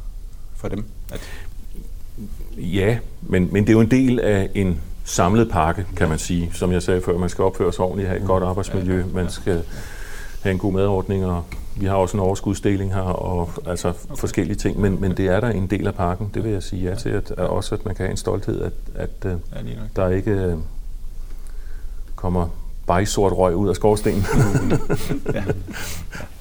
[0.57, 0.85] for dem?
[1.12, 1.20] At...
[2.57, 6.51] Ja, men, men det er jo en del af en samlet pakke, kan man sige.
[6.55, 9.62] Som jeg sagde før, man skal opføre sig ordentligt, have et godt arbejdsmiljø, man skal
[10.46, 11.44] have en god madordning og
[11.78, 14.16] vi har også en overskudsdeling her, og altså okay.
[14.16, 16.88] forskellige ting, men, men det er der en del af pakken, det vil jeg sige
[16.90, 19.38] ja til, at, at også at man kan have en stolthed, at, at ja,
[19.96, 20.54] der ikke øh,
[22.14, 22.48] kommer
[22.87, 24.24] bare sort røg ud af skorstenen.
[25.35, 25.44] ja.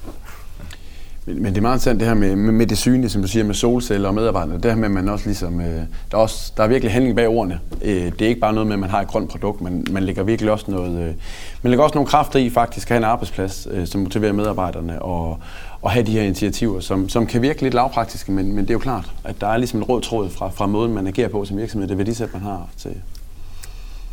[1.26, 3.28] Men, men det er meget interessant det her med, med, med det synlige, som du
[3.28, 4.56] siger, med solceller og medarbejdere.
[4.56, 7.16] Det her med, at man også ligesom, øh, der, er også, der er virkelig handling
[7.16, 7.60] bag ordene.
[7.82, 10.02] Øh, det er ikke bare noget med, at man har et grønt produkt, men man
[10.02, 11.14] lægger virkelig også noget, øh,
[11.62, 15.02] man lægger også nogle kræfter i faktisk at have en arbejdsplads, øh, som motiverer medarbejderne
[15.02, 15.38] og,
[15.82, 18.74] og have de her initiativer, som, som kan virke lidt lavpraktiske, men, men det er
[18.74, 21.44] jo klart, at der er ligesom en rød tråd fra, fra måden, man agerer på
[21.44, 22.94] som virksomhed, det værdisæt, man har til.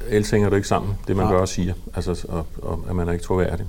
[0.09, 1.31] Ellers hænger det ikke sammen, det man ja.
[1.31, 3.65] gør og siger, altså, og, og, at man er ikke troværdig.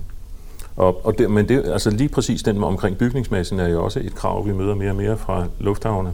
[0.77, 4.15] Og, og det, men det, altså lige præcis den omkring bygningsmassen er jo også et
[4.15, 6.13] krav, vi møder mere og mere fra lufthavne,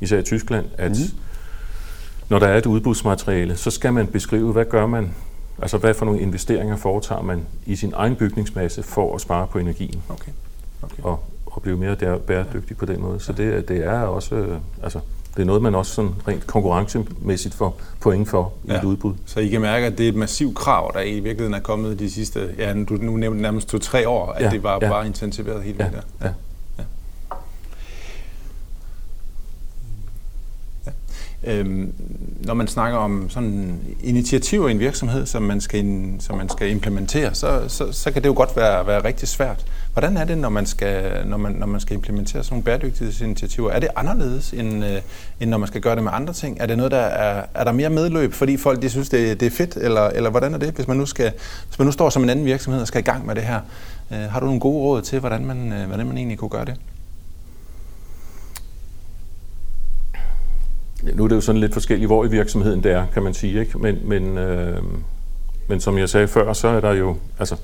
[0.00, 1.18] især i Tyskland, at mm.
[2.28, 5.14] når der er et udbudsmateriale, så skal man beskrive, hvad gør man,
[5.62, 9.58] altså hvad for nogle investeringer foretager man i sin egen bygningsmasse for at spare på
[9.58, 10.02] energien.
[10.08, 10.32] Okay.
[10.82, 11.02] Okay.
[11.02, 13.20] Og, og blive mere bæredygtig på den måde.
[13.20, 15.00] Så det, det er også, øh, altså
[15.38, 18.78] det er noget, man også sådan rent konkurrencemæssigt får point for i ja.
[18.78, 19.14] et udbud.
[19.26, 21.98] Så I kan mærke, at det er et massivt krav, der i virkeligheden er kommet
[21.98, 24.50] de sidste, ja, du nu nævnte nærmest to-tre år, at ja.
[24.50, 24.88] det var ja.
[24.88, 25.84] bare intensiveret hele ja.
[25.84, 26.00] der.
[26.20, 26.26] Ja.
[26.26, 26.32] Ja.
[31.48, 31.92] Øhm,
[32.44, 36.70] når man snakker om sådan initiativer i en virksomhed, som man skal, som man skal
[36.70, 39.64] implementere, så, så, så kan det jo godt være, være rigtig svært.
[39.92, 43.70] Hvordan er det, når man skal, når man, når man skal implementere sådan nogle bæredygtighedsinitiativer?
[43.70, 45.00] Er det anderledes, end, øh,
[45.40, 46.56] end når man skal gøre det med andre ting?
[46.60, 49.46] Er det noget, der er, er der mere medløb, fordi folk de synes, det, det
[49.46, 51.32] er fedt, eller, eller hvordan er det, hvis man, nu skal,
[51.66, 53.60] hvis man nu står som en anden virksomhed og skal i gang med det her?
[54.12, 56.64] Øh, har du nogle gode råd til, hvordan man, øh, hvordan man egentlig kunne gøre
[56.64, 56.74] det?
[61.14, 63.60] Nu er det jo sådan lidt forskelligt, hvor i virksomheden det er, kan man sige.
[63.60, 63.78] Ikke?
[63.78, 64.82] Men, men, øh,
[65.68, 67.16] men som jeg sagde før, så er der jo...
[67.38, 67.56] Altså,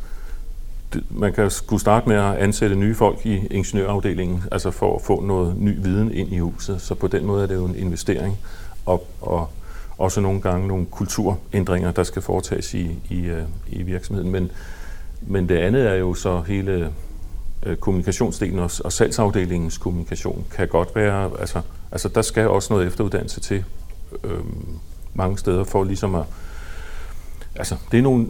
[0.92, 5.02] det, man kan skulle starte med at ansætte nye folk i ingeniørafdelingen, altså for at
[5.02, 6.80] få noget ny viden ind i huset.
[6.80, 8.38] Så på den måde er det jo en investering.
[8.86, 9.50] Og, og
[9.98, 14.30] også nogle gange nogle kulturændringer, der skal foretages i, i, øh, i virksomheden.
[14.30, 14.50] Men,
[15.20, 16.92] men det andet er jo så hele
[17.66, 21.60] øh, kommunikationsdelen og, og salgsafdelingens kommunikation kan godt være, altså,
[21.94, 23.64] altså der skal også noget efteruddannelse til
[24.24, 24.30] øh,
[25.14, 26.22] mange steder for ligesom at,
[27.56, 28.26] altså det er nogle,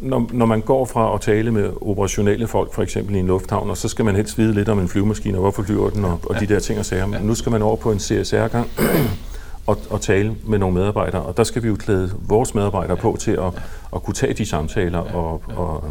[0.00, 3.70] når, når man går fra at tale med operationelle folk, for eksempel i en lufthavn,
[3.70, 6.20] og så skal man helst vide lidt om en flyvemaskine, og hvorfor flyver den, og,
[6.22, 7.06] og de der ting og sager.
[7.06, 8.70] Men nu skal man over på en CSR-gang
[9.66, 13.16] og, og tale med nogle medarbejdere, og der skal vi jo klæde vores medarbejdere på
[13.20, 13.52] til at,
[13.94, 15.84] at kunne tage de samtaler, og, og,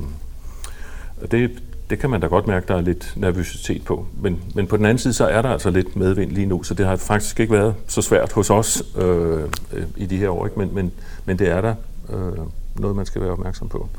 [1.21, 1.51] og det,
[1.93, 4.05] det kan man da godt mærke, der er lidt nervøsitet på.
[4.21, 6.73] Men, men på den anden side, så er der altså lidt medvind lige nu, så
[6.73, 10.45] det har faktisk ikke været så svært hos os øh, øh, i de her år.
[10.45, 10.59] Ikke?
[10.59, 10.91] Men, men,
[11.25, 11.75] men det er der
[12.09, 12.37] øh,
[12.75, 13.89] noget, man skal være opmærksom på.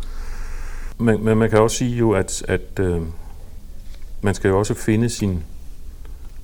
[0.99, 3.03] Men, men man kan også sige jo, at, at øh,
[4.23, 5.45] man skal jo også finde sin...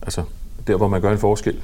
[0.03, 0.23] Altså,
[0.67, 1.63] der hvor man gør en forskel.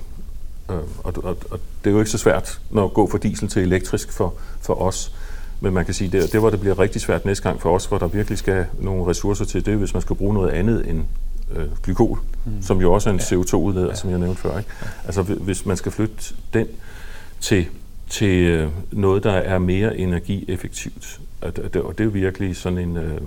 [0.71, 3.49] Øh, og, og, og det er jo ikke så svært, når at gå fra diesel
[3.49, 5.13] til elektrisk for, for os.
[5.61, 7.87] Men man kan sige, det, det hvor det bliver rigtig svært næste gang for os,
[7.87, 11.03] hvor der virkelig skal nogle ressourcer til, det hvis man skal bruge noget andet end
[11.57, 12.63] øh, glykol, mm.
[12.63, 13.37] som jo også er en ja.
[13.37, 13.95] CO2-udleder, ja.
[13.95, 14.59] som jeg nævnte før.
[14.59, 14.71] Ikke?
[15.05, 16.67] Altså hvis man skal flytte den
[17.41, 17.67] til,
[18.09, 22.97] til øh, noget, der er mere energieffektivt, og det, og det er virkelig sådan en,
[22.97, 23.21] øh,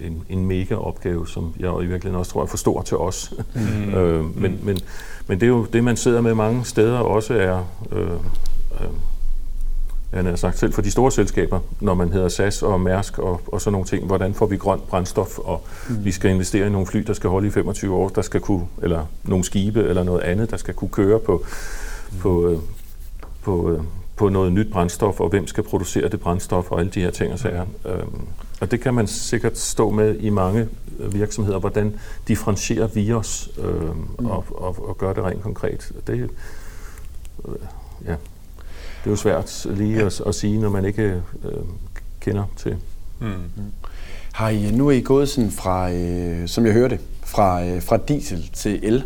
[0.00, 3.34] en, en mega opgave, som jeg i virkeligheden også tror er for stor til os.
[3.54, 3.94] Mm.
[3.98, 4.66] øh, men, mm.
[4.66, 4.78] men,
[5.26, 7.64] men det er jo det, man sidder med mange steder, også er...
[7.92, 8.10] Øh,
[8.80, 8.88] øh,
[10.12, 13.40] han har sagt selv for de store selskaber, når man hedder SAS og Mærsk og,
[13.46, 16.04] og sådan nogle ting, hvordan får vi grønt brændstof, og mm.
[16.04, 18.66] vi skal investere i nogle fly, der skal holde i 25 år, der skal kunne,
[18.82, 21.44] eller nogle skibe eller noget andet, der skal kunne køre på,
[22.12, 22.18] mm.
[22.18, 22.58] på, øh,
[23.42, 23.80] på, øh,
[24.16, 27.32] på noget nyt brændstof, og hvem skal producere det brændstof, og alle de her ting
[27.32, 27.64] og sager.
[27.64, 27.90] Mm.
[27.90, 28.26] Øhm,
[28.60, 30.68] og det kan man sikkert stå med i mange
[30.98, 31.94] øh, virksomheder, hvordan
[32.28, 34.26] differentierer vi os øhm, mm.
[34.26, 35.92] og, og, og gør det rent konkret.
[36.06, 36.30] Det,
[37.48, 37.54] øh,
[38.06, 38.14] ja
[39.08, 41.02] det er jo svært lige at, at sige, når man ikke
[41.44, 41.52] øh,
[42.20, 42.76] kender til.
[43.18, 43.32] Mm.
[44.32, 47.96] Har I, nu er I gået sådan fra, øh, som jeg hørte, fra, øh, fra
[47.96, 49.04] diesel til el.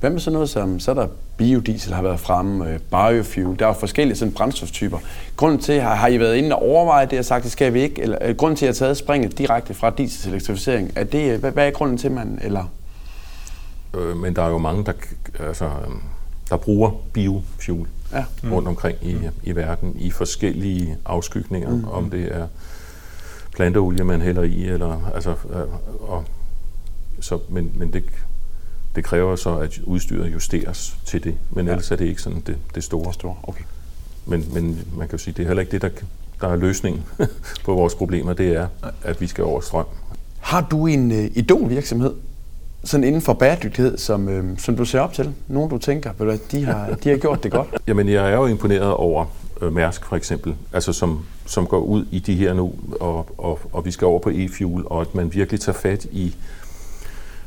[0.00, 1.06] Hvad med sådan noget som, så er der
[1.36, 4.98] biodiesel har været fremme, øh, biofuel, der er forskellige sådan brændstoftyper.
[5.36, 7.80] Grunden til, har, har I været inde og overveje det og sagt, det skal vi
[7.80, 8.02] ikke?
[8.02, 11.04] Eller øh, grunden til, at I har taget springet direkte fra diesel til elektrificering, er
[11.04, 12.64] det, øh, hvad, hvad er grunden til, man, eller?
[13.94, 14.92] Øh, men der er jo mange, der,
[15.40, 15.94] altså, øh,
[16.50, 18.24] der bruger biofuel ja.
[18.42, 18.52] mm.
[18.52, 19.28] rundt omkring i, mm.
[19.42, 21.84] i verden i forskellige afskygninger, mm.
[21.84, 22.46] om det er
[23.54, 26.24] planteolie, man hælder i, eller altså, øh, og,
[27.20, 28.04] så, men, men det,
[28.94, 31.72] det kræver så, at udstyret justeres til det, men ja.
[31.72, 33.06] ellers er det ikke sådan det, det store.
[33.06, 33.36] Det store.
[33.42, 33.64] Okay.
[34.26, 35.90] Men, men man kan jo sige, det er heller ikke det, der,
[36.40, 37.04] der er løsningen
[37.64, 38.68] på vores problemer, det er,
[39.02, 39.86] at vi skal over strøm.
[40.40, 42.14] Har du en uh, idolvirksomhed,
[42.84, 45.34] sådan inden for bæredygtighed, som, øh, som du ser op til?
[45.48, 47.68] Nogen, du tænker, at de har, de har gjort det godt?
[47.88, 49.24] Jamen, jeg er jo imponeret over
[49.62, 53.58] øh, Mærsk for eksempel, altså som, som går ud i de her nu, og, og,
[53.72, 56.36] og vi skal over på e-fuel, og at man virkelig tager fat i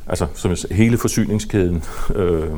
[0.07, 1.83] altså som hele forsyningskæden.
[2.15, 2.49] Øh,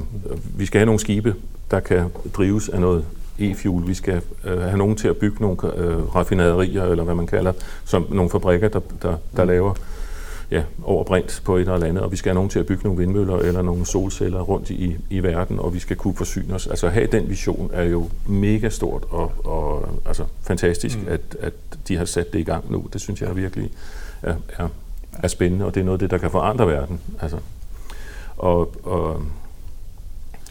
[0.57, 1.35] vi skal have nogle skibe,
[1.71, 3.05] der kan drives af noget
[3.39, 3.87] e-fuel.
[3.87, 7.53] Vi skal øh, have nogen til at bygge nogle øh, raffinaderier, eller hvad man kalder,
[7.85, 9.73] som nogle fabrikker, der, der, der laver
[10.51, 12.83] ja, over brint på et eller andet, og vi skal have nogen til at bygge
[12.83, 16.67] nogle vindmøller eller nogle solceller rundt i, i verden, og vi skal kunne forsyne os.
[16.67, 21.07] Altså at have den vision er jo mega stort og, og altså, fantastisk, mm.
[21.07, 21.53] at, at
[21.87, 22.89] de har sat det i gang nu.
[22.93, 23.71] Det synes jeg virkelig
[24.21, 24.67] er, er,
[25.23, 26.99] er spændende, og det er noget af det, der kan forandre verden.
[27.21, 27.37] Altså,
[28.37, 29.21] og, og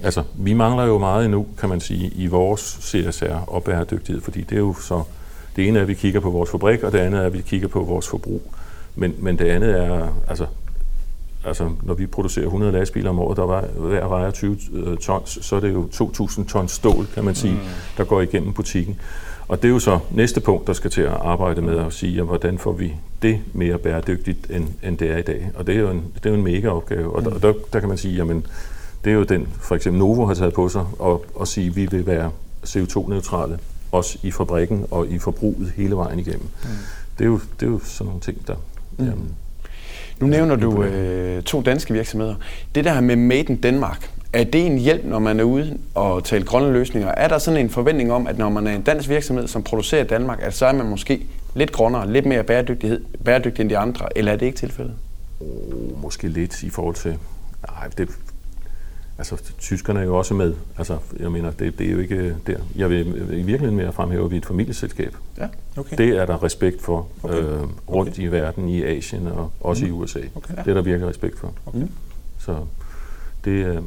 [0.03, 4.41] altså, vi mangler jo meget endnu, kan man sige, i vores CSR og bæredygtighed, fordi
[4.41, 5.03] det er jo så,
[5.57, 7.41] det ene er, at vi kigger på vores fabrik, og det andet er, at vi
[7.41, 8.43] kigger på vores forbrug.
[8.95, 10.47] Men, men det andet er, altså,
[11.45, 15.39] altså, når vi producerer 100 lastbiler om året, der var, hver vejer 20 øh, tons,
[15.43, 17.61] så er det jo 2.000 tons stål, kan man sige, mm.
[17.97, 19.01] der går igennem butikken.
[19.49, 22.13] Og det er jo så næste punkt, der skal til at arbejde med at sige,
[22.13, 25.51] jamen, hvordan får vi det mere bæredygtigt, end, end det er i dag.
[25.55, 27.17] Og det er jo en, det er jo en mega opgave.
[27.17, 28.47] Og der, der, der kan man sige, jamen,
[29.05, 31.77] det er jo den, for eksempel Novo har taget på sig, og, og sige, at
[31.77, 32.31] vi vil være
[32.67, 33.59] CO2-neutrale,
[33.93, 36.49] også i fabrikken og i forbruget hele vejen igennem.
[36.63, 36.69] Mm.
[37.19, 38.55] Det, er jo, det er jo sådan nogle ting, der...
[38.99, 39.05] Mm.
[39.05, 39.37] Jamen,
[40.21, 42.35] nu nævner du øh, to danske virksomheder.
[42.75, 46.25] Det der med Made in Denmark, er det en hjælp, når man er ude og
[46.25, 47.09] tale grønne løsninger?
[47.09, 50.05] Er der sådan en forventning om, at når man er en dansk virksomhed, som producerer
[50.05, 51.23] i Danmark, at så er man måske
[51.55, 54.95] lidt grønnere, lidt mere bæredygtighed, bæredygtig end de andre, eller er det ikke tilfældet?
[55.41, 57.19] Oh, måske lidt i forhold til...
[57.69, 58.09] Nej, det,
[59.19, 60.55] altså, tyskerne er jo også med.
[60.79, 62.57] Altså, jeg mener, det, det er jo ikke der.
[62.77, 65.17] Jeg vil i virkeligheden mere fremhæve, at vi er et familieselskab.
[65.39, 65.97] Ja, okay.
[65.97, 67.35] Det er der respekt for okay.
[67.35, 68.23] øh, rundt okay.
[68.23, 69.89] i verden, i Asien og også mm.
[69.89, 70.21] i USA.
[70.35, 70.55] Okay.
[70.57, 71.55] Det er der virkelig respekt for.
[71.67, 71.79] Okay.
[71.79, 71.91] Mm.
[72.39, 72.57] Så
[73.45, 73.83] det, øh,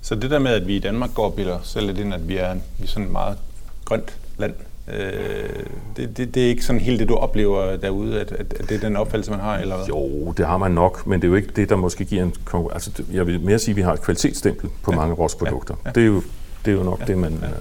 [0.00, 2.28] så det der med, at vi i Danmark går og bilder selv lidt ind, at
[2.28, 3.38] vi er, vi er sådan et meget
[3.84, 4.54] grønt land,
[4.92, 8.68] øh, det, det, det er ikke sådan helt det, du oplever derude, at, at, at
[8.68, 9.86] det er den opfattelse, man har, eller hvad?
[9.86, 12.34] Jo, det har man nok, men det er jo ikke det, der måske giver en
[12.72, 14.96] Altså, jeg vil mere sige, at vi har et kvalitetsstempel på ja.
[14.96, 15.74] mange af vores produkter.
[15.84, 15.88] Ja.
[15.88, 15.92] Ja.
[15.92, 16.22] Det, er jo,
[16.64, 17.04] det er jo nok ja.
[17.04, 17.46] det, man ja.
[17.46, 17.52] øh,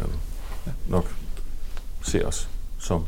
[0.88, 1.12] nok
[2.02, 3.04] ser os som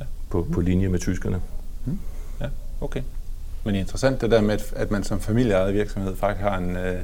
[0.00, 0.04] ja.
[0.30, 1.40] på, på linje med tyskerne.
[1.84, 1.98] Mm.
[2.40, 2.46] Ja,
[2.80, 3.00] okay.
[3.64, 6.76] Men interessant det der med, at man som familieejet virksomhed faktisk har en...
[6.76, 7.00] Øh,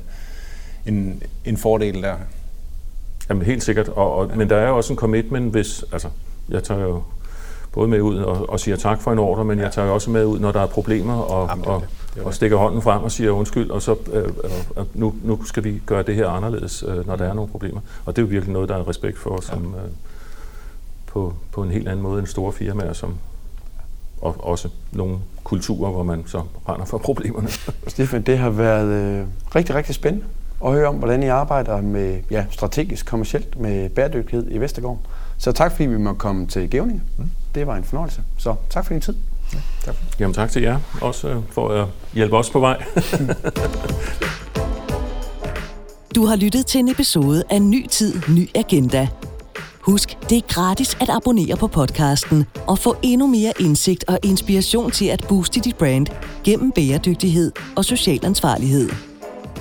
[0.86, 2.16] en, en fordel der.
[3.28, 4.34] Jamen helt sikkert, og, og, ja.
[4.34, 6.08] men der er også en commitment, hvis, altså,
[6.48, 7.02] jeg tager jo
[7.72, 9.64] både med ud og, og siger tak for en ordre, men ja.
[9.64, 11.88] jeg tager jo også med ud, når der er problemer, og, Jamen, det og, det.
[12.14, 15.64] Det og stikker hånden frem og siger undskyld, og så øh, øh, nu, nu skal
[15.64, 17.80] vi gøre det her anderledes, øh, når der er nogle problemer.
[18.04, 19.90] Og det er jo virkelig noget, der er respekt for, som øh,
[21.06, 23.18] på, på en helt anden måde end store firmaer, som
[24.20, 27.48] og også nogle kulturer, hvor man så brænder for problemerne.
[27.86, 29.26] Stefan, det har været øh,
[29.56, 30.26] rigtig, rigtig spændende
[30.64, 34.98] og høre om, hvordan I arbejder med ja, strategisk kommercielt med bæredygtighed i Vestergaard.
[35.38, 37.02] Så tak fordi vi måtte komme til Gævning.
[37.18, 37.30] Mm.
[37.54, 38.22] Det var en fornøjelse.
[38.38, 39.14] Så tak for din tid.
[39.52, 39.94] Ja, tak.
[40.20, 42.84] Jamen tak til jer også øh, for at hjælpe os på vej.
[46.16, 49.08] du har lyttet til en episode af Ny Tid, Ny Agenda.
[49.80, 54.90] Husk, det er gratis at abonnere på podcasten og få endnu mere indsigt og inspiration
[54.90, 56.06] til at booste dit brand
[56.44, 59.13] gennem bæredygtighed og social ansvarlighed.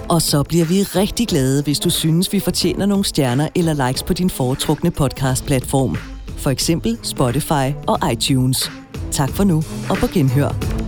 [0.10, 4.04] Og så bliver vi rigtig glade, hvis du synes, vi fortjener nogle stjerner eller likes
[4.04, 5.98] på din foretrukne podcast-platform.
[6.38, 8.72] For eksempel Spotify og iTunes.
[9.12, 10.83] Tak for nu, og på genhør.